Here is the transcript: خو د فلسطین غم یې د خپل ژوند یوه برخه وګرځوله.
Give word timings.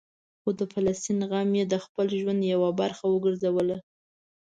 خو 0.41 0.49
د 0.59 0.61
فلسطین 0.73 1.19
غم 1.29 1.49
یې 1.59 1.65
د 1.67 1.75
خپل 1.85 2.07
ژوند 2.21 2.41
یوه 2.53 2.69
برخه 2.81 3.03
وګرځوله. 3.09 3.77